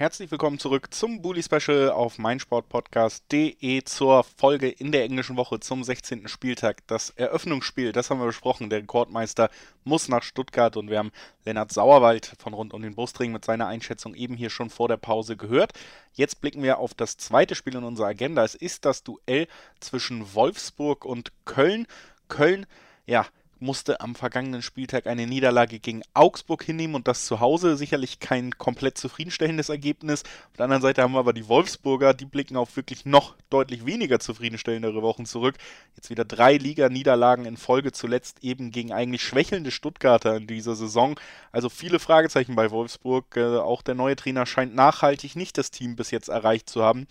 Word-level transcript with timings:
Herzlich 0.00 0.30
willkommen 0.30 0.58
zurück 0.58 0.94
zum 0.94 1.20
Bully 1.20 1.42
Special 1.42 1.90
auf 1.90 2.16
meinsportpodcast.de 2.16 3.84
zur 3.84 4.24
Folge 4.24 4.70
in 4.70 4.92
der 4.92 5.04
englischen 5.04 5.36
Woche 5.36 5.60
zum 5.60 5.84
16. 5.84 6.26
Spieltag. 6.26 6.78
Das 6.86 7.10
Eröffnungsspiel, 7.10 7.92
das 7.92 8.08
haben 8.08 8.18
wir 8.18 8.24
besprochen. 8.24 8.70
Der 8.70 8.78
Rekordmeister 8.78 9.50
muss 9.84 10.08
nach 10.08 10.22
Stuttgart 10.22 10.78
und 10.78 10.88
wir 10.88 10.96
haben 10.96 11.12
Lennart 11.44 11.70
Sauerwald 11.70 12.32
von 12.38 12.54
rund 12.54 12.72
um 12.72 12.80
den 12.80 12.94
Brustring 12.94 13.30
mit 13.30 13.44
seiner 13.44 13.66
Einschätzung 13.66 14.14
eben 14.14 14.38
hier 14.38 14.48
schon 14.48 14.70
vor 14.70 14.88
der 14.88 14.96
Pause 14.96 15.36
gehört. 15.36 15.74
Jetzt 16.14 16.40
blicken 16.40 16.62
wir 16.62 16.78
auf 16.78 16.94
das 16.94 17.18
zweite 17.18 17.54
Spiel 17.54 17.76
in 17.76 17.84
unserer 17.84 18.06
Agenda. 18.06 18.42
Es 18.42 18.54
ist 18.54 18.86
das 18.86 19.02
Duell 19.02 19.48
zwischen 19.80 20.34
Wolfsburg 20.34 21.04
und 21.04 21.30
Köln. 21.44 21.86
Köln, 22.28 22.64
ja, 23.04 23.26
musste 23.60 24.00
am 24.00 24.14
vergangenen 24.14 24.62
Spieltag 24.62 25.06
eine 25.06 25.26
Niederlage 25.26 25.78
gegen 25.78 26.02
Augsburg 26.14 26.62
hinnehmen 26.62 26.94
und 26.94 27.08
das 27.08 27.26
zu 27.26 27.40
Hause 27.40 27.76
sicherlich 27.76 28.20
kein 28.20 28.52
komplett 28.52 28.98
zufriedenstellendes 28.98 29.68
Ergebnis. 29.68 30.22
Auf 30.22 30.56
der 30.56 30.64
anderen 30.64 30.82
Seite 30.82 31.02
haben 31.02 31.12
wir 31.12 31.18
aber 31.18 31.32
die 31.32 31.48
Wolfsburger, 31.48 32.14
die 32.14 32.24
blicken 32.24 32.56
auf 32.56 32.76
wirklich 32.76 33.04
noch 33.04 33.34
deutlich 33.50 33.86
weniger 33.86 34.20
zufriedenstellendere 34.20 35.02
Wochen 35.02 35.26
zurück. 35.26 35.56
Jetzt 35.96 36.10
wieder 36.10 36.24
drei 36.24 36.56
Liga-Niederlagen 36.56 37.44
in 37.44 37.56
Folge, 37.56 37.92
zuletzt 37.92 38.42
eben 38.42 38.70
gegen 38.70 38.92
eigentlich 38.92 39.22
schwächelnde 39.22 39.70
Stuttgarter 39.70 40.36
in 40.36 40.46
dieser 40.46 40.74
Saison. 40.74 41.18
Also 41.52 41.68
viele 41.68 41.98
Fragezeichen 41.98 42.56
bei 42.56 42.70
Wolfsburg. 42.70 43.36
Äh, 43.36 43.58
auch 43.58 43.82
der 43.82 43.94
neue 43.94 44.16
Trainer 44.16 44.46
scheint 44.46 44.74
nachhaltig 44.74 45.36
nicht 45.36 45.58
das 45.58 45.70
Team 45.70 45.96
bis 45.96 46.10
jetzt 46.10 46.28
erreicht 46.28 46.68
zu 46.68 46.82
haben. 46.82 47.06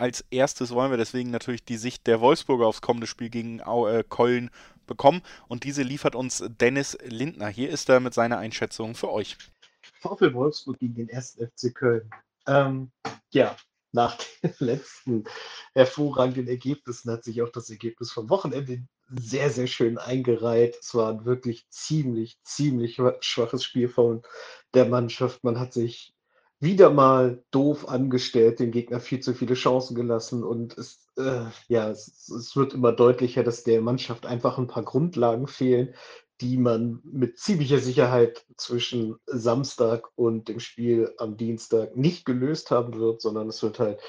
Als 0.00 0.24
erstes 0.30 0.70
wollen 0.70 0.90
wir 0.90 0.96
deswegen 0.96 1.30
natürlich 1.30 1.62
die 1.62 1.76
Sicht 1.76 2.06
der 2.06 2.22
Wolfsburger 2.22 2.66
aufs 2.66 2.80
kommende 2.80 3.06
Spiel 3.06 3.28
gegen 3.28 3.60
äh, 3.60 4.02
Köln 4.08 4.50
bekommen 4.90 5.22
und 5.48 5.64
diese 5.64 5.82
liefert 5.82 6.14
uns 6.14 6.44
Dennis 6.60 6.98
Lindner. 7.02 7.48
Hier 7.48 7.70
ist 7.70 7.88
er 7.88 8.00
mit 8.00 8.12
seiner 8.12 8.36
Einschätzung 8.36 8.94
für 8.94 9.10
euch. 9.10 9.38
VfL 10.00 10.34
Wolfsburg 10.34 10.78
gegen 10.78 10.94
den 10.94 11.10
1. 11.10 11.38
FC 11.38 11.74
Köln. 11.74 12.10
Ähm, 12.46 12.90
ja, 13.30 13.56
nach 13.92 14.18
den 14.42 14.52
letzten 14.58 15.24
hervorragenden 15.74 16.48
Ergebnissen 16.48 17.10
hat 17.10 17.24
sich 17.24 17.40
auch 17.42 17.50
das 17.50 17.70
Ergebnis 17.70 18.12
vom 18.12 18.28
Wochenende 18.28 18.82
sehr, 19.08 19.50
sehr 19.50 19.66
schön 19.66 19.98
eingereiht. 19.98 20.76
Es 20.80 20.94
war 20.94 21.10
ein 21.10 21.24
wirklich 21.24 21.68
ziemlich, 21.70 22.38
ziemlich 22.44 23.00
schwaches 23.20 23.64
Spiel 23.64 23.88
von 23.88 24.22
der 24.74 24.86
Mannschaft. 24.86 25.42
Man 25.42 25.58
hat 25.58 25.72
sich 25.72 26.14
wieder 26.60 26.90
mal 26.90 27.42
doof 27.50 27.88
angestellt, 27.88 28.60
dem 28.60 28.70
Gegner 28.70 29.00
viel 29.00 29.20
zu 29.20 29.34
viele 29.34 29.54
Chancen 29.54 29.94
gelassen 29.94 30.44
und 30.44 30.76
es, 30.76 31.08
äh, 31.16 31.46
ja, 31.68 31.88
es, 31.90 32.28
es, 32.28 32.54
wird 32.54 32.74
immer 32.74 32.92
deutlicher, 32.92 33.42
dass 33.42 33.64
der 33.64 33.80
Mannschaft 33.80 34.26
einfach 34.26 34.58
ein 34.58 34.66
paar 34.66 34.84
Grundlagen 34.84 35.46
fehlen, 35.46 35.94
die 36.42 36.58
man 36.58 37.00
mit 37.02 37.38
ziemlicher 37.38 37.78
Sicherheit 37.78 38.44
zwischen 38.56 39.16
Samstag 39.26 40.08
und 40.16 40.48
dem 40.48 40.60
Spiel 40.60 41.14
am 41.18 41.36
Dienstag 41.36 41.96
nicht 41.96 42.24
gelöst 42.26 42.70
haben 42.70 42.94
wird, 42.98 43.22
sondern 43.22 43.48
es 43.48 43.62
wird 43.62 43.78
halt 43.78 44.00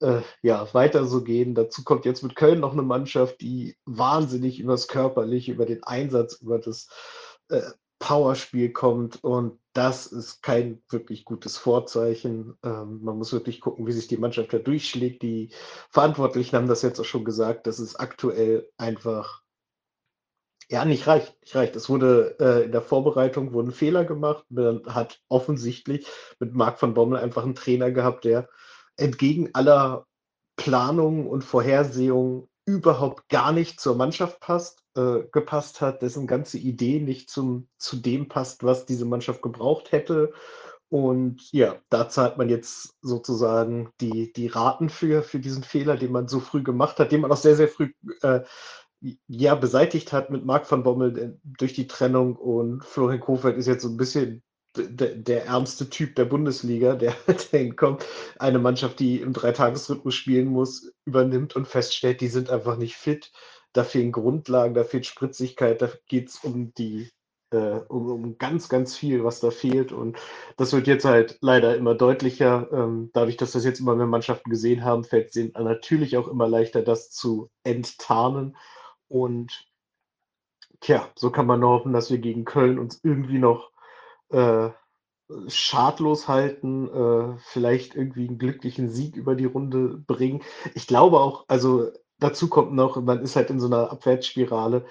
äh, 0.00 0.22
ja, 0.42 0.72
weiter 0.74 1.06
so 1.06 1.22
gehen. 1.22 1.54
Dazu 1.54 1.84
kommt 1.84 2.04
jetzt 2.04 2.22
mit 2.22 2.36
Köln 2.36 2.60
noch 2.60 2.72
eine 2.72 2.82
Mannschaft, 2.82 3.40
die 3.40 3.76
wahnsinnig 3.84 4.58
übers 4.60 4.88
Körperliche, 4.88 5.52
über 5.52 5.66
den 5.66 5.82
Einsatz, 5.84 6.34
über 6.40 6.58
das 6.58 6.88
äh, 7.48 7.62
Powerspiel 8.00 8.72
kommt 8.72 9.22
und 9.22 9.58
das 9.72 10.06
ist 10.06 10.42
kein 10.42 10.82
wirklich 10.90 11.24
gutes 11.24 11.56
Vorzeichen. 11.56 12.58
Ähm, 12.62 13.00
man 13.02 13.16
muss 13.18 13.32
wirklich 13.32 13.60
gucken, 13.60 13.86
wie 13.86 13.92
sich 13.92 14.06
die 14.06 14.18
Mannschaft 14.18 14.52
da 14.52 14.58
durchschlägt. 14.58 15.22
Die 15.22 15.50
Verantwortlichen 15.90 16.56
haben 16.56 16.68
das 16.68 16.82
jetzt 16.82 17.00
auch 17.00 17.04
schon 17.04 17.24
gesagt, 17.24 17.66
dass 17.66 17.78
es 17.78 17.96
aktuell 17.96 18.68
einfach 18.76 19.42
ja 20.68 20.84
nicht 20.84 21.06
reicht. 21.06 21.40
Nicht 21.42 21.54
reicht. 21.54 21.76
Es 21.76 21.88
wurde 21.88 22.36
äh, 22.38 22.64
in 22.64 22.72
der 22.72 22.82
Vorbereitung 22.82 23.52
wurden 23.52 23.72
Fehler 23.72 24.04
gemacht. 24.04 24.44
Man 24.50 24.82
hat 24.86 25.20
offensichtlich 25.28 26.06
mit 26.38 26.54
Marc 26.54 26.80
van 26.80 26.94
Bommel 26.94 27.18
einfach 27.18 27.44
einen 27.44 27.54
Trainer 27.54 27.90
gehabt, 27.90 28.24
der 28.24 28.48
entgegen 28.96 29.50
aller 29.54 30.06
Planungen 30.56 31.26
und 31.26 31.44
Vorhersehungen 31.44 32.48
überhaupt 32.64 33.28
gar 33.28 33.52
nicht 33.52 33.80
zur 33.80 33.96
Mannschaft 33.96 34.40
passt, 34.40 34.82
äh, 34.96 35.20
gepasst 35.32 35.80
hat, 35.80 36.02
dessen 36.02 36.26
ganze 36.26 36.58
Idee 36.58 37.00
nicht 37.00 37.30
zum, 37.30 37.68
zu 37.78 37.96
dem 37.96 38.28
passt, 38.28 38.62
was 38.64 38.86
diese 38.86 39.04
Mannschaft 39.04 39.42
gebraucht 39.42 39.92
hätte. 39.92 40.32
Und 40.88 41.50
ja, 41.52 41.76
da 41.88 42.08
zahlt 42.08 42.36
man 42.36 42.50
jetzt 42.50 42.94
sozusagen 43.00 43.90
die, 44.00 44.32
die 44.32 44.46
Raten 44.46 44.90
für, 44.90 45.22
für 45.22 45.38
diesen 45.38 45.62
Fehler, 45.62 45.96
den 45.96 46.12
man 46.12 46.28
so 46.28 46.38
früh 46.38 46.62
gemacht 46.62 46.98
hat, 46.98 47.12
den 47.12 47.22
man 47.22 47.32
auch 47.32 47.36
sehr, 47.38 47.56
sehr 47.56 47.68
früh 47.68 47.92
äh, 48.20 48.42
ja, 49.26 49.54
beseitigt 49.54 50.12
hat 50.12 50.30
mit 50.30 50.44
Marc 50.44 50.70
van 50.70 50.82
Bommel 50.82 51.18
äh, 51.18 51.32
durch 51.44 51.72
die 51.72 51.86
Trennung. 51.86 52.36
Und 52.36 52.84
Florian 52.84 53.20
Kofeld 53.20 53.56
ist 53.56 53.66
jetzt 53.66 53.82
so 53.82 53.88
ein 53.88 53.96
bisschen 53.96 54.42
der, 54.76 55.46
ärmste 55.46 55.90
Typ 55.90 56.16
der 56.16 56.24
Bundesliga, 56.24 56.94
der 56.96 57.14
hinkommt, 57.50 58.04
eine 58.38 58.58
Mannschaft, 58.58 59.00
die 59.00 59.20
im 59.20 59.32
Dreitagesrhythmus 59.32 60.14
spielen 60.14 60.48
muss, 60.48 60.92
übernimmt 61.04 61.56
und 61.56 61.68
feststellt, 61.68 62.20
die 62.20 62.28
sind 62.28 62.50
einfach 62.50 62.76
nicht 62.76 62.96
fit. 62.96 63.32
Da 63.72 63.84
fehlen 63.84 64.12
Grundlagen, 64.12 64.74
da 64.74 64.84
fehlt 64.84 65.06
Spritzigkeit, 65.06 65.80
da 65.80 65.90
geht 66.06 66.28
es 66.28 66.36
um 66.44 66.74
die 66.74 67.10
äh, 67.52 67.80
um, 67.88 68.10
um, 68.10 68.38
ganz, 68.38 68.68
ganz 68.68 68.96
viel, 68.96 69.24
was 69.24 69.40
da 69.40 69.50
fehlt. 69.50 69.92
Und 69.92 70.18
das 70.56 70.72
wird 70.72 70.86
jetzt 70.86 71.04
halt 71.04 71.38
leider 71.40 71.76
immer 71.76 71.94
deutlicher. 71.94 72.68
Ähm, 72.72 73.10
dadurch, 73.12 73.36
dass 73.36 73.52
das 73.52 73.64
jetzt 73.64 73.80
immer 73.80 73.94
mehr 73.94 74.06
Mannschaften 74.06 74.50
gesehen 74.50 74.84
haben, 74.84 75.04
fällt 75.04 75.30
es 75.30 75.36
ihnen 75.36 75.52
natürlich 75.52 76.16
auch 76.16 76.28
immer 76.28 76.48
leichter, 76.48 76.82
das 76.82 77.10
zu 77.10 77.50
enttarnen. 77.64 78.56
Und 79.08 79.66
tja, 80.80 81.10
so 81.14 81.30
kann 81.30 81.46
man 81.46 81.60
nur 81.60 81.70
hoffen, 81.70 81.92
dass 81.92 82.10
wir 82.10 82.18
gegen 82.18 82.44
Köln 82.44 82.78
uns 82.78 83.00
irgendwie 83.02 83.38
noch 83.38 83.71
äh, 84.32 84.70
schadlos 85.48 86.28
halten, 86.28 86.88
äh, 86.88 87.38
vielleicht 87.38 87.94
irgendwie 87.94 88.28
einen 88.28 88.38
glücklichen 88.38 88.90
Sieg 88.90 89.16
über 89.16 89.34
die 89.34 89.44
Runde 89.46 90.02
bringen. 90.06 90.42
Ich 90.74 90.86
glaube 90.86 91.20
auch, 91.20 91.44
also 91.48 91.90
dazu 92.18 92.48
kommt 92.48 92.72
noch, 92.72 93.00
man 93.00 93.20
ist 93.22 93.36
halt 93.36 93.50
in 93.50 93.60
so 93.60 93.66
einer 93.66 93.90
Abwärtsspirale. 93.90 94.84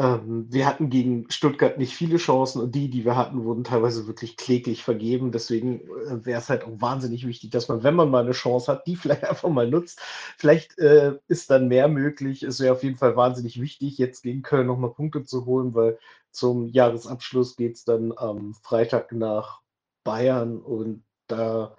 Ähm, 0.00 0.46
wir 0.50 0.66
hatten 0.66 0.88
gegen 0.88 1.30
Stuttgart 1.30 1.76
nicht 1.76 1.94
viele 1.94 2.16
Chancen 2.16 2.62
und 2.62 2.74
die, 2.74 2.88
die 2.88 3.04
wir 3.04 3.16
hatten, 3.16 3.44
wurden 3.44 3.64
teilweise 3.64 4.06
wirklich 4.06 4.38
kläglich 4.38 4.82
vergeben. 4.82 5.30
Deswegen 5.30 5.80
äh, 5.80 6.24
wäre 6.24 6.40
es 6.40 6.48
halt 6.48 6.64
auch 6.64 6.80
wahnsinnig 6.80 7.26
wichtig, 7.26 7.50
dass 7.50 7.68
man, 7.68 7.82
wenn 7.82 7.94
man 7.94 8.10
mal 8.10 8.24
eine 8.24 8.32
Chance 8.32 8.72
hat, 8.72 8.86
die 8.86 8.96
vielleicht 8.96 9.24
einfach 9.24 9.50
mal 9.50 9.68
nutzt. 9.68 10.00
Vielleicht 10.38 10.78
äh, 10.78 11.18
ist 11.28 11.50
dann 11.50 11.68
mehr 11.68 11.88
möglich. 11.88 12.42
Es 12.42 12.60
wäre 12.60 12.72
auf 12.72 12.82
jeden 12.82 12.96
Fall 12.96 13.14
wahnsinnig 13.14 13.60
wichtig, 13.60 13.98
jetzt 13.98 14.22
gegen 14.22 14.40
Köln 14.42 14.68
nochmal 14.68 14.94
Punkte 14.94 15.22
zu 15.24 15.44
holen, 15.44 15.74
weil 15.74 15.98
zum 16.30 16.68
Jahresabschluss 16.68 17.56
geht 17.56 17.76
es 17.76 17.84
dann 17.84 18.14
am 18.16 18.54
Freitag 18.54 19.12
nach 19.12 19.60
Bayern 20.04 20.60
und 20.60 21.04
da 21.26 21.76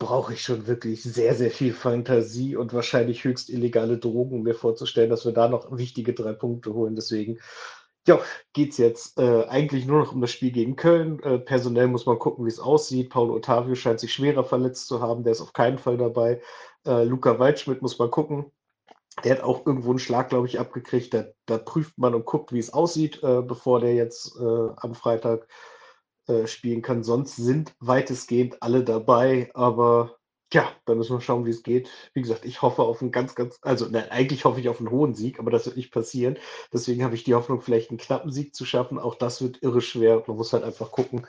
brauche 0.00 0.32
ich 0.32 0.42
schon 0.42 0.66
wirklich 0.66 1.02
sehr, 1.02 1.34
sehr 1.34 1.50
viel 1.50 1.74
Fantasie 1.74 2.56
und 2.56 2.72
wahrscheinlich 2.72 3.22
höchst 3.22 3.50
illegale 3.50 3.98
Drogen, 3.98 4.36
um 4.36 4.42
mir 4.42 4.54
vorzustellen, 4.54 5.10
dass 5.10 5.26
wir 5.26 5.32
da 5.32 5.48
noch 5.48 5.76
wichtige 5.76 6.14
drei 6.14 6.32
Punkte 6.32 6.72
holen. 6.74 6.96
Deswegen, 6.96 7.38
ja, 8.08 8.18
geht 8.54 8.72
es 8.72 8.78
jetzt 8.78 9.18
äh, 9.18 9.44
eigentlich 9.44 9.86
nur 9.86 10.00
noch 10.00 10.12
um 10.12 10.22
das 10.22 10.32
Spiel 10.32 10.52
gegen 10.52 10.74
Köln. 10.74 11.22
Äh, 11.22 11.38
personell 11.38 11.86
muss 11.86 12.06
man 12.06 12.18
gucken, 12.18 12.46
wie 12.46 12.48
es 12.48 12.58
aussieht. 12.58 13.10
Paulo 13.10 13.34
Ottavio 13.34 13.74
scheint 13.74 14.00
sich 14.00 14.12
schwerer 14.12 14.42
verletzt 14.42 14.88
zu 14.88 15.02
haben. 15.02 15.22
Der 15.22 15.32
ist 15.32 15.42
auf 15.42 15.52
keinen 15.52 15.78
Fall 15.78 15.98
dabei. 15.98 16.40
Äh, 16.86 17.04
Luca 17.04 17.38
Waldschmidt 17.38 17.82
muss 17.82 17.98
man 17.98 18.10
gucken. 18.10 18.50
Der 19.22 19.36
hat 19.36 19.44
auch 19.44 19.66
irgendwo 19.66 19.90
einen 19.90 19.98
Schlag, 19.98 20.30
glaube 20.30 20.46
ich, 20.46 20.58
abgekriegt. 20.58 21.12
Da, 21.12 21.26
da 21.44 21.58
prüft 21.58 21.98
man 21.98 22.14
und 22.14 22.24
guckt, 22.24 22.54
wie 22.54 22.58
es 22.58 22.72
aussieht, 22.72 23.22
äh, 23.22 23.42
bevor 23.42 23.80
der 23.80 23.94
jetzt 23.94 24.34
äh, 24.40 24.68
am 24.76 24.94
Freitag 24.94 25.46
äh, 26.30 26.46
spielen 26.46 26.82
kann. 26.82 27.02
Sonst 27.02 27.36
sind 27.36 27.74
weitestgehend 27.80 28.62
alle 28.62 28.84
dabei, 28.84 29.50
aber 29.54 30.16
ja, 30.52 30.68
da 30.84 30.94
müssen 30.94 31.16
wir 31.16 31.20
schauen, 31.20 31.46
wie 31.46 31.50
es 31.50 31.62
geht. 31.62 31.88
Wie 32.12 32.22
gesagt, 32.22 32.44
ich 32.44 32.60
hoffe 32.60 32.82
auf 32.82 33.00
einen 33.00 33.12
ganz, 33.12 33.36
ganz, 33.36 33.58
also 33.62 33.86
nein, 33.88 34.10
eigentlich 34.10 34.44
hoffe 34.44 34.58
ich 34.60 34.68
auf 34.68 34.80
einen 34.80 34.90
hohen 34.90 35.14
Sieg, 35.14 35.38
aber 35.38 35.50
das 35.50 35.66
wird 35.66 35.76
nicht 35.76 35.92
passieren. 35.92 36.38
Deswegen 36.72 37.04
habe 37.04 37.14
ich 37.14 37.22
die 37.22 37.34
Hoffnung, 37.34 37.60
vielleicht 37.60 37.90
einen 37.90 37.98
knappen 37.98 38.32
Sieg 38.32 38.54
zu 38.54 38.64
schaffen. 38.64 38.98
Auch 38.98 39.14
das 39.14 39.42
wird 39.42 39.62
irre 39.62 39.80
schwer. 39.80 40.24
Man 40.26 40.36
muss 40.36 40.52
halt 40.52 40.64
einfach 40.64 40.90
gucken. 40.90 41.26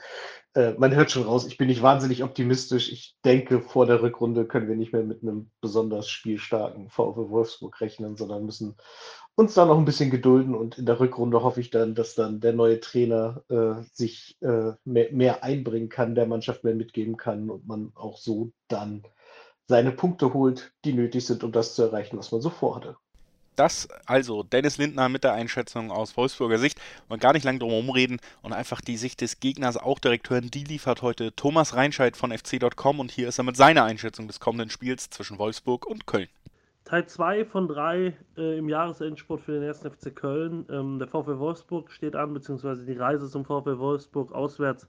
Äh, 0.54 0.72
man 0.76 0.94
hört 0.94 1.12
schon 1.12 1.22
raus, 1.22 1.46
ich 1.46 1.56
bin 1.56 1.68
nicht 1.68 1.82
wahnsinnig 1.82 2.24
optimistisch. 2.24 2.90
Ich 2.90 3.16
denke, 3.24 3.60
vor 3.60 3.86
der 3.86 4.02
Rückrunde 4.02 4.44
können 4.44 4.68
wir 4.68 4.76
nicht 4.76 4.92
mehr 4.92 5.04
mit 5.04 5.22
einem 5.22 5.50
besonders 5.60 6.08
spielstarken 6.08 6.90
VfW 6.90 7.30
Wolfsburg 7.30 7.80
rechnen, 7.80 8.16
sondern 8.16 8.44
müssen 8.44 8.76
uns 9.34 9.54
da 9.54 9.64
noch 9.64 9.78
ein 9.78 9.84
bisschen 9.84 10.10
gedulden 10.10 10.54
und 10.54 10.78
in 10.78 10.86
der 10.86 11.00
Rückrunde 11.00 11.42
hoffe 11.42 11.60
ich 11.60 11.70
dann, 11.70 11.94
dass 11.94 12.14
dann 12.14 12.40
der 12.40 12.52
neue 12.52 12.80
Trainer 12.80 13.42
äh, 13.48 13.82
sich 13.92 14.36
äh, 14.42 14.72
mehr, 14.84 15.12
mehr, 15.12 15.42
einbringen 15.42 15.88
kann, 15.88 16.14
der 16.14 16.26
Mannschaft 16.26 16.64
mehr 16.64 16.74
mitgeben 16.74 17.16
kann 17.16 17.48
und 17.50 17.66
man 17.66 17.92
auch 17.94 18.18
so 18.18 18.50
dann 18.68 19.02
seine 19.68 19.92
Punkte 19.92 20.34
holt, 20.34 20.72
die 20.84 20.92
nötig 20.92 21.26
sind, 21.26 21.44
um 21.44 21.52
das 21.52 21.74
zu 21.74 21.82
erreichen, 21.82 22.18
was 22.18 22.30
man 22.32 22.42
so 22.42 22.50
vorhatte. 22.50 22.96
Das 23.56 23.88
also 24.06 24.42
Dennis 24.42 24.78
Lindner 24.78 25.08
mit 25.10 25.24
der 25.24 25.34
Einschätzung 25.34 25.90
aus 25.90 26.16
Wolfsburger 26.16 26.58
Sicht 26.58 26.80
und 27.08 27.20
gar 27.20 27.34
nicht 27.34 27.44
lang 27.44 27.58
drum 27.58 27.70
herum 27.70 27.90
reden 27.90 28.18
und 28.40 28.52
einfach 28.52 28.80
die 28.80 28.96
Sicht 28.96 29.20
des 29.20 29.40
Gegners 29.40 29.76
auch 29.76 29.98
direkt 29.98 30.30
hören. 30.30 30.50
Die 30.50 30.64
liefert 30.64 31.02
heute 31.02 31.34
Thomas 31.36 31.74
Reinscheid 31.74 32.16
von 32.16 32.32
fc.com 32.32 32.98
und 32.98 33.10
hier 33.10 33.28
ist 33.28 33.38
er 33.38 33.44
mit 33.44 33.56
seiner 33.56 33.84
Einschätzung 33.84 34.26
des 34.26 34.40
kommenden 34.40 34.70
Spiels 34.70 35.10
zwischen 35.10 35.38
Wolfsburg 35.38 35.86
und 35.86 36.06
Köln. 36.06 36.28
Teil 36.92 37.06
2 37.06 37.46
von 37.46 37.68
3 37.68 38.14
äh, 38.36 38.58
im 38.58 38.68
Jahresendsport 38.68 39.40
für 39.40 39.52
den 39.52 39.66
1. 39.66 39.78
FC 39.78 40.14
Köln. 40.14 40.66
Ähm, 40.68 40.98
der 40.98 41.08
VfL 41.08 41.38
Wolfsburg 41.38 41.90
steht 41.90 42.14
an, 42.14 42.34
beziehungsweise 42.34 42.84
die 42.84 42.92
Reise 42.92 43.30
zum 43.30 43.46
VfL 43.46 43.78
Wolfsburg 43.78 44.30
auswärts 44.32 44.86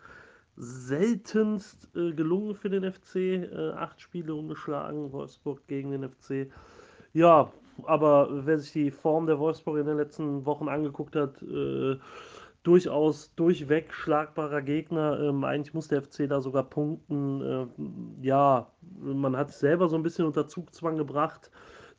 seltenst 0.57 1.89
äh, 1.95 2.11
gelungen 2.11 2.55
für 2.55 2.69
den 2.69 2.91
FC. 2.91 3.15
Äh, 3.15 3.71
acht 3.77 4.01
Spiele 4.01 4.35
ungeschlagen, 4.35 5.13
Wolfsburg 5.13 5.65
gegen 5.67 5.91
den 5.91 6.09
FC. 6.09 6.51
Ja, 7.13 7.53
aber 7.83 8.45
wer 8.45 8.59
sich 8.59 8.73
die 8.73 8.91
Form 8.91 9.25
der 9.25 9.39
Wolfsburg 9.39 9.77
in 9.77 9.85
den 9.85 9.95
letzten 9.95 10.45
Wochen 10.45 10.67
angeguckt 10.67 11.15
hat, 11.15 11.41
äh, 11.41 11.95
durchaus 12.63 13.33
durchweg 13.35 13.93
schlagbarer 13.93 14.61
Gegner. 14.61 15.21
Ähm, 15.21 15.45
eigentlich 15.45 15.73
muss 15.73 15.87
der 15.87 16.01
FC 16.01 16.27
da 16.27 16.41
sogar 16.41 16.63
punkten. 16.63 17.41
Äh, 17.41 18.25
ja, 18.25 18.67
man 18.99 19.37
hat 19.37 19.51
es 19.51 19.61
selber 19.61 19.87
so 19.87 19.95
ein 19.95 20.03
bisschen 20.03 20.25
unter 20.25 20.49
Zugzwang 20.49 20.97
gebracht 20.97 21.49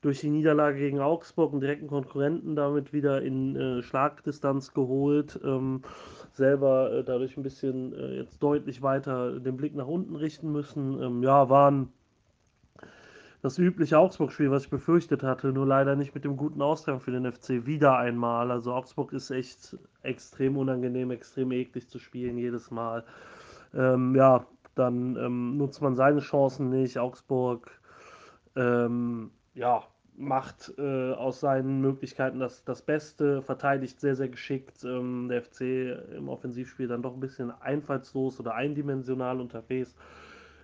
durch 0.05 0.21
die 0.21 0.29
Niederlage 0.29 0.79
gegen 0.79 1.01
Augsburg, 1.01 1.53
einen 1.53 1.61
direkten 1.61 1.87
Konkurrenten 1.87 2.57
damit 2.57 2.93
wieder 2.93 3.23
in 3.23 3.57
äh, 3.57 3.83
Schlagdistanz 3.83 4.75
geholt. 4.75 5.41
Ähm, 5.43 5.83
selber 6.33 6.93
äh, 6.93 7.05
dadurch 7.05 7.37
ein 7.37 7.43
bisschen 7.43 7.95
äh, 7.95 8.17
jetzt 8.17 8.43
deutlich 8.43 8.83
weiter 8.83 9.41
den 9.41 9.57
Blick 9.57 9.75
nach 9.75 9.87
unten 9.87 10.17
richten 10.17 10.53
müssen. 10.53 11.01
Ähm, 11.03 11.23
ja, 11.23 11.49
waren 11.49 11.91
das 13.41 13.59
übliche 13.59 13.99
Augsburg-Spiel, 13.99 14.51
was 14.51 14.65
ich 14.65 14.71
befürchtet 14.71 15.23
hatte, 15.23 15.53
nur 15.53 15.67
leider 15.67 15.97
nicht 15.97 16.15
mit 16.15 16.25
dem 16.25 16.37
guten 16.37 16.61
Ausgang 16.61 17.01
für 17.01 17.11
den 17.11 17.31
FC 17.31 17.67
wieder 17.67 17.97
einmal. 17.97 18.51
Also 18.51 18.73
Augsburg 18.75 19.13
ist 19.13 19.31
echt 19.31 19.77
extrem 20.03 20.57
unangenehm, 20.57 21.11
extrem 21.11 21.53
eklig 21.53 21.89
zu 21.89 21.99
spielen 21.99 22.37
jedes 22.37 22.71
Mal. 22.71 23.05
Ähm, 23.75 24.15
ja, 24.15 24.47
dann 24.75 25.17
ähm, 25.17 25.57
nutzt 25.57 25.81
man 25.81 25.95
seine 25.95 26.21
Chancen 26.21 26.69
nicht. 26.69 26.99
Augsburg, 26.99 27.71
ähm, 28.57 29.31
ja, 29.55 29.85
macht 30.17 30.73
äh, 30.79 31.13
aus 31.13 31.41
seinen 31.41 31.81
Möglichkeiten 31.81 32.39
das, 32.39 32.65
das 32.65 32.83
Beste, 32.83 33.43
verteidigt 33.43 34.01
sehr, 34.01 34.15
sehr 34.17 34.29
geschickt. 34.29 34.85
Ähm, 34.85 35.29
der 35.29 35.43
FC 35.43 35.99
im 36.17 36.29
Offensivspiel 36.29 36.89
dann 36.89 37.03
doch 37.03 37.15
ein 37.15 37.21
bisschen 37.21 37.51
einfallslos 37.51 38.39
oder 38.39 38.55
eindimensional 38.55 39.41
unterwegs. 39.41 39.95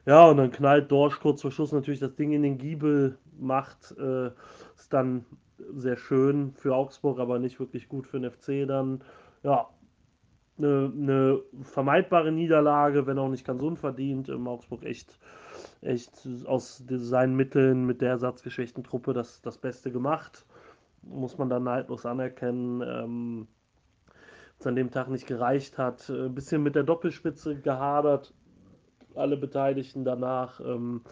Ja, 0.06 0.28
und 0.28 0.38
dann 0.38 0.50
knallt 0.50 0.90
Dorsch 0.90 1.20
kurz 1.20 1.42
vor 1.42 1.50
Schluss 1.50 1.72
natürlich 1.72 2.00
das 2.00 2.14
Ding 2.14 2.32
in 2.32 2.42
den 2.42 2.58
Giebel, 2.58 3.18
macht 3.38 3.94
äh, 3.98 4.28
ist 4.76 4.92
dann 4.92 5.26
sehr 5.74 5.96
schön 5.96 6.52
für 6.54 6.74
Augsburg, 6.74 7.18
aber 7.18 7.38
nicht 7.38 7.60
wirklich 7.60 7.88
gut 7.88 8.06
für 8.06 8.18
den 8.18 8.30
FC 8.30 8.66
dann. 8.66 9.02
Ja, 9.42 9.68
eine, 10.62 10.92
eine 10.94 11.40
vermeidbare 11.62 12.32
Niederlage, 12.32 13.06
wenn 13.06 13.18
auch 13.18 13.28
nicht 13.28 13.46
ganz 13.46 13.62
unverdient. 13.62 14.28
Im 14.28 14.46
Augsburg 14.46 14.84
echt, 14.84 15.18
echt 15.82 16.10
aus 16.46 16.82
seinen 16.88 17.34
Mitteln 17.34 17.86
mit 17.86 18.00
der 18.00 18.10
ersatzgeschwächten 18.10 18.84
Truppe 18.84 19.12
das, 19.12 19.42
das 19.42 19.58
Beste 19.58 19.90
gemacht. 19.90 20.44
Muss 21.02 21.38
man 21.38 21.48
dann 21.48 21.64
neidlos 21.64 22.06
anerkennen. 22.06 22.82
Ähm, 22.82 23.48
es 24.58 24.66
an 24.66 24.76
dem 24.76 24.90
Tag 24.90 25.08
nicht 25.08 25.26
gereicht 25.26 25.78
hat. 25.78 26.08
Ein 26.10 26.34
bisschen 26.34 26.62
mit 26.62 26.74
der 26.74 26.82
Doppelspitze 26.82 27.56
gehadert 27.56 28.34
alle 29.14 29.36
Beteiligten 29.36 30.04
danach. 30.04 30.60
Ähm, 30.60 31.02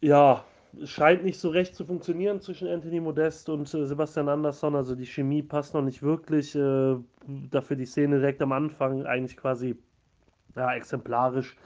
ja, 0.00 0.44
scheint 0.84 1.24
nicht 1.24 1.38
so 1.38 1.48
recht 1.48 1.74
zu 1.74 1.84
funktionieren 1.84 2.40
zwischen 2.40 2.68
Anthony 2.68 3.00
Modest 3.00 3.48
und 3.48 3.72
äh, 3.74 3.86
Sebastian 3.86 4.28
Andersson. 4.28 4.74
Also 4.74 4.94
die 4.94 5.06
Chemie 5.06 5.42
passt 5.42 5.74
noch 5.74 5.82
nicht 5.82 6.02
wirklich. 6.02 6.54
Äh, 6.54 6.96
dafür 7.50 7.76
die 7.76 7.86
Szene 7.86 8.18
direkt 8.18 8.42
am 8.42 8.52
Anfang 8.52 9.04
eigentlich 9.06 9.36
quasi 9.36 9.76
ja, 10.56 10.74
exemplarisch, 10.74 11.56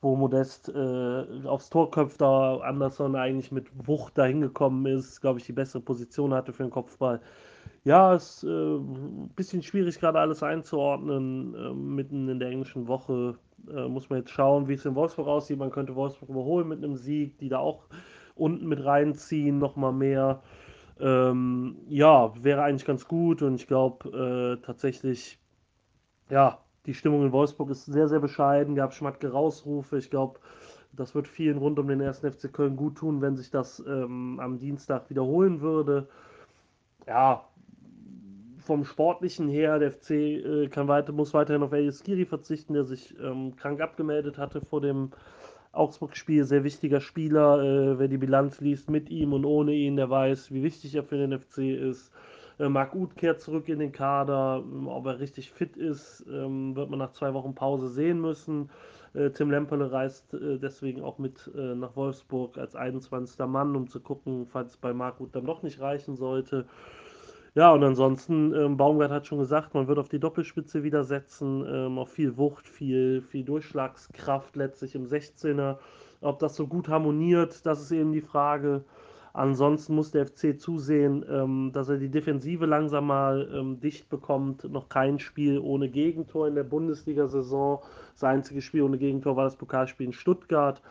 wo 0.00 0.16
Modest 0.16 0.68
äh, 0.68 1.46
aufs 1.46 1.70
Tor 1.70 1.90
köpft, 1.90 2.20
da 2.20 2.58
Andersson 2.58 3.16
eigentlich 3.16 3.52
mit 3.52 3.66
Wucht 3.86 4.16
dahin 4.16 4.40
gekommen 4.40 4.86
ist, 4.86 5.20
glaube 5.20 5.38
ich, 5.38 5.46
die 5.46 5.52
bessere 5.52 5.82
Position 5.82 6.32
hatte 6.32 6.52
für 6.52 6.62
den 6.62 6.70
Kopfball. 6.70 7.20
Ja, 7.84 8.14
ist 8.14 8.44
äh, 8.44 8.48
ein 8.48 9.30
bisschen 9.36 9.62
schwierig 9.62 9.98
gerade 9.98 10.18
alles 10.18 10.42
einzuordnen, 10.42 11.54
äh, 11.54 11.72
mitten 11.72 12.28
in 12.28 12.38
der 12.38 12.50
englischen 12.50 12.88
Woche 12.88 13.36
äh, 13.68 13.88
muss 13.88 14.08
man 14.10 14.20
jetzt 14.20 14.30
schauen, 14.30 14.68
wie 14.68 14.74
es 14.74 14.84
in 14.84 14.94
Wolfsburg 14.94 15.28
aussieht. 15.28 15.58
Man 15.58 15.70
könnte 15.70 15.94
Wolfsburg 15.94 16.30
überholen 16.30 16.68
mit 16.68 16.82
einem 16.82 16.96
Sieg, 16.96 17.38
die 17.38 17.48
da 17.48 17.58
auch 17.58 17.84
unten 18.40 18.66
mit 18.66 18.84
reinziehen, 18.84 19.58
nochmal 19.58 19.92
mehr. 19.92 20.42
Ähm, 20.98 21.76
ja, 21.88 22.32
wäre 22.42 22.62
eigentlich 22.62 22.84
ganz 22.84 23.06
gut 23.08 23.42
und 23.42 23.54
ich 23.54 23.66
glaube 23.66 24.58
äh, 24.58 24.64
tatsächlich, 24.64 25.38
ja, 26.28 26.58
die 26.86 26.94
Stimmung 26.94 27.24
in 27.24 27.32
Wolfsburg 27.32 27.70
ist 27.70 27.86
sehr, 27.86 28.08
sehr 28.08 28.20
bescheiden, 28.20 28.74
gab 28.74 28.92
schmatke 28.94 29.30
Rausrufe. 29.30 29.98
Ich 29.98 30.10
glaube, 30.10 30.40
das 30.92 31.14
wird 31.14 31.28
vielen 31.28 31.58
rund 31.58 31.78
um 31.78 31.88
den 31.88 32.00
ersten 32.00 32.30
FC 32.30 32.52
Köln 32.52 32.76
gut 32.76 32.96
tun, 32.96 33.20
wenn 33.20 33.36
sich 33.36 33.50
das 33.50 33.82
ähm, 33.86 34.40
am 34.40 34.58
Dienstag 34.58 35.08
wiederholen 35.08 35.60
würde. 35.60 36.08
Ja, 37.06 37.44
vom 38.58 38.84
Sportlichen 38.84 39.48
her, 39.48 39.78
der 39.78 39.92
FC 39.92 40.10
äh, 40.10 40.68
kann 40.68 40.88
weiter, 40.88 41.12
muss 41.12 41.34
weiterhin 41.34 41.62
auf 41.62 41.72
Elias 41.72 41.98
Skiri 41.98 42.26
verzichten, 42.26 42.74
der 42.74 42.84
sich 42.84 43.14
ähm, 43.18 43.56
krank 43.56 43.80
abgemeldet 43.80 44.38
hatte 44.38 44.60
vor 44.60 44.80
dem 44.80 45.10
Augsburg-Spiel. 45.72 46.44
Sehr 46.44 46.64
wichtiger 46.64 47.00
Spieler. 47.00 47.62
Äh, 47.62 47.98
wer 47.98 48.08
die 48.08 48.18
Bilanz 48.18 48.60
liest 48.60 48.90
mit 48.90 49.10
ihm 49.10 49.32
und 49.32 49.44
ohne 49.44 49.72
ihn, 49.72 49.96
der 49.96 50.10
weiß, 50.10 50.52
wie 50.52 50.62
wichtig 50.62 50.94
er 50.94 51.04
für 51.04 51.16
den 51.16 51.38
FC 51.38 51.58
ist. 51.58 52.12
Äh, 52.58 52.68
Marc 52.68 52.94
Uth 52.94 53.16
kehrt 53.16 53.40
zurück 53.40 53.68
in 53.68 53.78
den 53.78 53.92
Kader. 53.92 54.62
Ähm, 54.64 54.88
ob 54.88 55.06
er 55.06 55.18
richtig 55.18 55.50
fit 55.50 55.76
ist, 55.76 56.24
ähm, 56.30 56.76
wird 56.76 56.90
man 56.90 56.98
nach 56.98 57.12
zwei 57.12 57.34
Wochen 57.34 57.54
Pause 57.54 57.88
sehen 57.88 58.20
müssen. 58.20 58.70
Äh, 59.14 59.30
Tim 59.30 59.50
Lemperle 59.50 59.90
reist 59.90 60.34
äh, 60.34 60.58
deswegen 60.58 61.02
auch 61.02 61.18
mit 61.18 61.50
äh, 61.56 61.74
nach 61.74 61.96
Wolfsburg 61.96 62.58
als 62.58 62.76
21. 62.76 63.38
Mann, 63.46 63.74
um 63.74 63.88
zu 63.88 64.00
gucken, 64.00 64.46
falls 64.46 64.76
bei 64.76 64.92
Marc 64.92 65.20
Uth 65.20 65.34
dann 65.34 65.46
doch 65.46 65.62
nicht 65.62 65.80
reichen 65.80 66.16
sollte. 66.16 66.66
Ja, 67.54 67.72
und 67.72 67.82
ansonsten, 67.82 68.54
ähm, 68.54 68.76
Baumgart 68.76 69.10
hat 69.10 69.26
schon 69.26 69.38
gesagt, 69.38 69.74
man 69.74 69.88
wird 69.88 69.98
auf 69.98 70.08
die 70.08 70.20
Doppelspitze 70.20 70.82
wieder 70.84 71.02
setzen, 71.04 71.64
ähm, 71.66 71.98
auf 71.98 72.10
viel 72.10 72.36
Wucht, 72.36 72.68
viel, 72.68 73.22
viel 73.22 73.44
Durchschlagskraft 73.44 74.54
letztlich 74.56 74.94
im 74.94 75.04
16er. 75.06 75.78
Ob 76.20 76.38
das 76.38 76.54
so 76.56 76.66
gut 76.68 76.88
harmoniert, 76.88 77.66
das 77.66 77.80
ist 77.80 77.90
eben 77.92 78.12
die 78.12 78.20
Frage. 78.20 78.84
Ansonsten 79.32 79.94
muss 79.94 80.10
der 80.10 80.26
FC 80.26 80.58
zusehen, 80.58 81.24
ähm, 81.30 81.70
dass 81.72 81.88
er 81.88 81.98
die 81.98 82.10
Defensive 82.10 82.66
langsam 82.66 83.06
mal 83.06 83.48
ähm, 83.54 83.80
dicht 83.80 84.08
bekommt. 84.08 84.64
Noch 84.64 84.88
kein 84.88 85.18
Spiel 85.18 85.58
ohne 85.58 85.88
Gegentor 85.88 86.48
in 86.48 86.54
der 86.54 86.64
Bundesliga-Saison. 86.64 87.80
Das 88.12 88.24
einzige 88.24 88.60
Spiel 88.60 88.82
ohne 88.82 88.98
Gegentor 88.98 89.36
war 89.36 89.44
das 89.44 89.56
Pokalspiel 89.56 90.06
in 90.06 90.12
Stuttgart. 90.12 90.82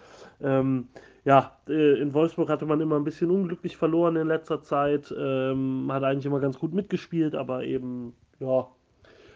Ähm, 0.41 0.88
ja, 1.25 1.57
äh, 1.68 2.01
in 2.01 2.13
Wolfsburg 2.13 2.50
hatte 2.50 2.65
man 2.65 2.80
immer 2.81 2.95
ein 2.95 3.03
bisschen 3.03 3.30
unglücklich 3.30 3.75
verloren 3.77 4.15
in 4.15 4.27
letzter 4.27 4.62
Zeit. 4.62 5.13
Ähm, 5.18 5.89
hat 5.92 6.03
eigentlich 6.03 6.25
immer 6.25 6.39
ganz 6.39 6.57
gut 6.57 6.74
mitgespielt, 6.74 7.35
aber 7.35 7.64
eben, 7.66 8.14
ja, 8.40 8.68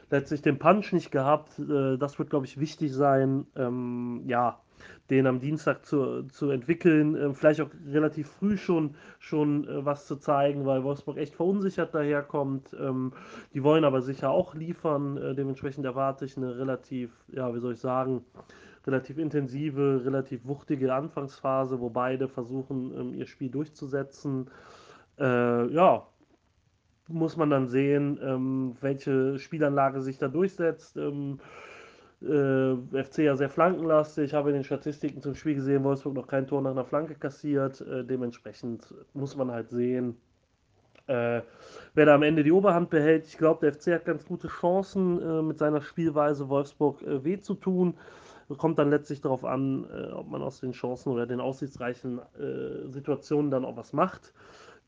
letztlich 0.10 0.42
den 0.42 0.60
Punch 0.60 0.94
nicht 0.94 1.12
gehabt. 1.12 1.60
Äh, 1.60 1.98
das 1.98 2.18
wird, 2.20 2.30
glaube 2.30 2.46
ich, 2.46 2.60
wichtig 2.60 2.94
sein. 2.94 3.48
Ähm, 3.56 4.24
ja, 4.28 4.60
den 5.10 5.28
am 5.28 5.40
Dienstag 5.40 5.86
zu, 5.86 6.24
zu 6.24 6.50
entwickeln, 6.50 7.16
äh, 7.16 7.34
vielleicht 7.34 7.62
auch 7.62 7.70
relativ 7.88 8.30
früh 8.30 8.58
schon, 8.58 8.96
schon 9.20 9.68
äh, 9.68 9.86
was 9.86 10.08
zu 10.08 10.16
zeigen, 10.16 10.66
weil 10.66 10.84
Wolfsburg 10.84 11.18
echt 11.18 11.36
verunsichert 11.36 11.94
daherkommt. 11.94 12.76
Ähm, 12.80 13.14
die 13.54 13.64
wollen 13.64 13.84
aber 13.84 14.02
sicher 14.02 14.30
auch 14.30 14.56
liefern. 14.56 15.18
Äh, 15.18 15.36
dementsprechend 15.36 15.86
erwarte 15.86 16.26
ich 16.26 16.38
eine 16.38 16.58
relativ, 16.58 17.12
ja, 17.32 17.54
wie 17.54 17.60
soll 17.60 17.74
ich 17.74 17.80
sagen, 17.80 18.24
relativ 18.86 19.18
intensive, 19.18 20.02
relativ 20.06 20.46
wuchtige 20.46 20.94
Anfangsphase, 20.94 21.80
wo 21.80 21.90
beide 21.90 22.28
versuchen, 22.28 22.94
ähm, 22.98 23.14
ihr 23.14 23.28
Spiel 23.28 23.50
durchzusetzen. 23.50 24.50
Äh, 25.20 25.68
ja, 25.74 26.08
muss 27.08 27.38
man 27.38 27.50
dann 27.50 27.68
sehen, 27.68 28.20
ähm, 28.22 28.76
welche 28.82 29.38
Spielanlage 29.38 30.02
sich 30.02 30.18
da 30.18 30.28
durchsetzt. 30.28 30.98
Ähm, 30.98 31.40
äh, 32.24 33.04
FC 33.04 33.20
ja 33.20 33.36
sehr 33.36 33.50
flankenlastig. 33.50 34.26
Ich 34.26 34.34
habe 34.34 34.50
in 34.50 34.56
den 34.56 34.64
Statistiken 34.64 35.22
zum 35.22 35.36
Spiel 35.36 35.56
gesehen, 35.56 35.84
Wolfsburg 35.84 36.14
noch 36.14 36.28
kein 36.28 36.48
Tor 36.48 36.62
nach 36.62 36.72
einer 36.72 36.86
Flanke 36.86 37.16
kassiert. 37.16 37.82
Äh, 37.82 38.04
dementsprechend 38.04 38.94
muss 39.14 39.36
man 39.36 39.52
halt 39.52 39.70
sehen, 39.70 40.18
äh, 41.08 41.42
wer 41.94 42.06
da 42.06 42.16
am 42.16 42.24
Ende 42.24 42.44
die 42.44 42.52
Oberhand 42.52 42.90
behält. 42.90 43.28
Ich 43.28 43.38
glaube, 43.38 43.60
der 43.62 43.74
FC 43.74 43.94
hat 43.94 44.06
ganz 44.06 44.26
gute 44.26 44.48
Chancen, 44.48 45.22
äh, 45.22 45.42
mit 45.42 45.58
seiner 45.58 45.82
Spielweise 45.82 46.48
Wolfsburg 46.50 47.02
äh, 47.02 47.24
weh 47.24 47.40
zu 47.40 47.56
tun. 47.56 47.96
Kommt 48.58 48.78
dann 48.78 48.90
letztlich 48.90 49.22
darauf 49.22 49.46
an, 49.46 49.86
äh, 49.92 50.12
ob 50.12 50.30
man 50.30 50.42
aus 50.42 50.60
den 50.60 50.74
Chancen 50.74 51.12
oder 51.12 51.26
den 51.26 51.40
aussichtsreichen 51.40 52.22
Situationen 52.90 53.50
dann 53.50 53.66
auch 53.66 53.78
was 53.78 53.94
macht. 53.94 54.34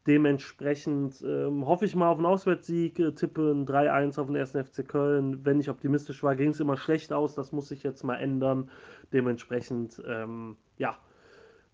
Dementsprechend 0.07 1.23
ähm, 1.25 1.65
hoffe 1.65 1.85
ich 1.85 1.95
mal 1.95 2.09
auf 2.09 2.17
einen 2.17 2.27
Auswärtssieg, 2.27 2.99
äh, 2.99 3.11
tippe 3.13 3.51
ein 3.51 3.65
3-1 3.65 4.19
auf 4.19 4.27
den 4.27 4.35
1. 4.35 4.51
FC 4.51 4.87
Köln. 4.87 5.43
Wenn 5.43 5.59
ich 5.59 5.69
optimistisch 5.69 6.21
war, 6.21 6.35
ging 6.35 6.51
es 6.51 6.59
immer 6.59 6.77
schlecht 6.77 7.11
aus. 7.11 7.33
Das 7.33 7.51
muss 7.51 7.69
sich 7.69 7.81
jetzt 7.81 8.03
mal 8.03 8.17
ändern. 8.17 8.69
Dementsprechend, 9.13 10.01
ähm, 10.07 10.57
ja, 10.77 10.97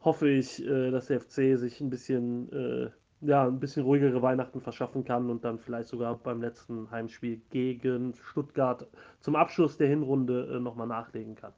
hoffe 0.02 0.30
ich, 0.30 0.66
äh, 0.66 0.92
dass 0.92 1.08
der 1.08 1.20
FC 1.20 1.58
sich 1.58 1.82
ein 1.82 1.90
bisschen, 1.90 2.52
äh, 2.54 2.90
ja, 3.22 3.46
ein 3.48 3.60
bisschen 3.60 3.84
ruhigere 3.84 4.22
Weihnachten 4.22 4.62
verschaffen 4.62 5.04
kann 5.04 5.30
und 5.30 5.44
dann 5.44 5.60
vielleicht 5.60 5.90
sogar 5.90 6.16
beim 6.18 6.42
letzten 6.42 6.90
Heimspiel 6.90 7.42
gegen 7.50 8.14
Stuttgart 8.16 8.88
zum 9.20 9.36
Abschluss 9.36 9.78
der 9.78 9.90
Hinrunde 9.90 10.56
äh, 10.56 10.60
nochmal 10.60 10.88
nachlegen 10.88 11.36
kann. 11.36 11.54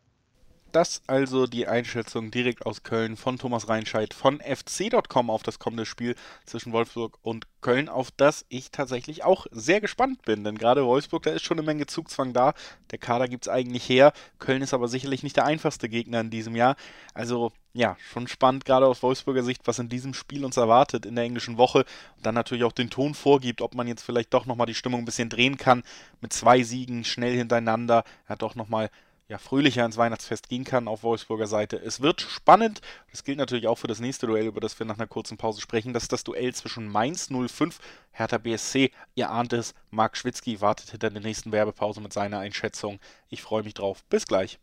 Das 0.73 1.03
also 1.05 1.45
die 1.45 1.67
Einschätzung 1.67 2.31
direkt 2.31 2.65
aus 2.65 2.81
Köln 2.81 3.15
von 3.15 3.37
Thomas 3.37 3.69
Reinscheid 3.69 4.11
von 4.11 4.41
fc.com 4.41 5.29
auf 5.29 5.43
das 5.43 5.59
kommende 5.59 5.85
Spiel 5.85 6.15
zwischen 6.47 6.73
Wolfsburg 6.73 7.19
und 7.21 7.45
Köln, 7.61 7.89
auf 7.89 8.09
das 8.09 8.43
ich 8.49 8.71
tatsächlich 8.71 9.23
auch 9.23 9.45
sehr 9.51 9.81
gespannt 9.81 10.23
bin. 10.23 10.43
Denn 10.43 10.57
gerade 10.57 10.83
Wolfsburg, 10.83 11.21
da 11.21 11.29
ist 11.29 11.43
schon 11.43 11.59
eine 11.59 11.65
Menge 11.67 11.85
Zugzwang 11.85 12.33
da. 12.33 12.55
Der 12.89 12.97
Kader 12.97 13.27
gibt 13.27 13.45
es 13.45 13.53
eigentlich 13.53 13.87
her. 13.87 14.13
Köln 14.39 14.63
ist 14.63 14.73
aber 14.73 14.87
sicherlich 14.87 15.21
nicht 15.21 15.37
der 15.37 15.45
einfachste 15.45 15.89
Gegner 15.89 16.21
in 16.21 16.31
diesem 16.31 16.55
Jahr. 16.55 16.75
Also 17.13 17.51
ja, 17.73 17.95
schon 18.11 18.27
spannend, 18.27 18.65
gerade 18.65 18.87
aus 18.87 19.03
Wolfsburger 19.03 19.43
Sicht, 19.43 19.67
was 19.67 19.77
in 19.77 19.89
diesem 19.89 20.15
Spiel 20.15 20.43
uns 20.43 20.57
erwartet 20.57 21.05
in 21.05 21.13
der 21.13 21.23
englischen 21.23 21.59
Woche. 21.59 21.85
Und 22.17 22.25
dann 22.25 22.33
natürlich 22.33 22.63
auch 22.63 22.71
den 22.71 22.89
Ton 22.89 23.13
vorgibt, 23.13 23.61
ob 23.61 23.75
man 23.75 23.87
jetzt 23.87 24.01
vielleicht 24.01 24.33
doch 24.33 24.47
nochmal 24.47 24.65
die 24.65 24.73
Stimmung 24.73 25.03
ein 25.03 25.05
bisschen 25.05 25.29
drehen 25.29 25.57
kann. 25.57 25.83
Mit 26.19 26.33
zwei 26.33 26.63
Siegen 26.63 27.03
schnell 27.03 27.37
hintereinander. 27.37 28.03
Er 28.25 28.29
hat 28.29 28.41
doch 28.41 28.55
nochmal 28.55 28.89
ja, 29.27 29.37
fröhlicher 29.37 29.85
ins 29.85 29.97
Weihnachtsfest 29.97 30.49
gehen 30.49 30.63
kann 30.63 30.87
auf 30.87 31.03
Wolfsburger 31.03 31.47
Seite. 31.47 31.77
Es 31.77 32.01
wird 32.01 32.21
spannend. 32.21 32.81
Das 33.11 33.23
gilt 33.23 33.37
natürlich 33.37 33.67
auch 33.67 33.77
für 33.77 33.87
das 33.87 33.99
nächste 33.99 34.27
Duell, 34.27 34.45
über 34.45 34.59
das 34.59 34.77
wir 34.79 34.85
nach 34.85 34.97
einer 34.97 35.07
kurzen 35.07 35.37
Pause 35.37 35.61
sprechen. 35.61 35.93
Das 35.93 36.03
ist 36.03 36.11
das 36.11 36.23
Duell 36.23 36.53
zwischen 36.53 36.87
Mainz 36.87 37.29
05, 37.29 37.79
Hertha 38.11 38.37
BSC. 38.37 38.91
Ihr 39.15 39.29
ahnt 39.29 39.53
es, 39.53 39.73
Marc 39.91 40.17
Schwitzky 40.17 40.61
wartet 40.61 40.91
hinter 40.91 41.09
der 41.09 41.21
nächsten 41.21 41.51
Werbepause 41.51 42.01
mit 42.01 42.13
seiner 42.13 42.39
Einschätzung. 42.39 42.99
Ich 43.29 43.41
freue 43.41 43.63
mich 43.63 43.73
drauf. 43.73 44.03
Bis 44.09 44.25
gleich. 44.27 44.59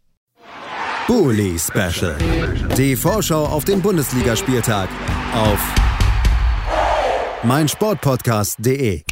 Bully 1.06 1.58
Special. 1.58 2.16
Die 2.76 2.94
Vorschau 2.94 3.46
auf 3.46 3.64
den 3.64 3.82
Bundesligaspieltag 3.82 4.88
auf 5.34 5.58
meinsportpodcast.de. 7.42 9.02